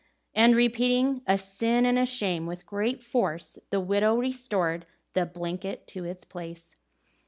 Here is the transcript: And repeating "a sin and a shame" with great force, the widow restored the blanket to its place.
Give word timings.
And 0.33 0.55
repeating 0.55 1.21
"a 1.27 1.37
sin 1.37 1.85
and 1.85 1.99
a 1.99 2.07
shame" 2.07 2.47
with 2.47 2.65
great 2.65 3.03
force, 3.03 3.59
the 3.69 3.79
widow 3.79 4.15
restored 4.17 4.87
the 5.13 5.27
blanket 5.27 5.85
to 5.89 6.05
its 6.05 6.23
place. 6.25 6.75